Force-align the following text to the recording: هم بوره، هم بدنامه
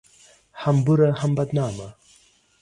هم 0.61 0.77
بوره، 0.85 1.09
هم 1.19 1.31
بدنامه 1.37 1.87